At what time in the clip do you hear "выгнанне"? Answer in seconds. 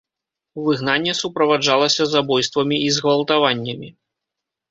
0.67-1.13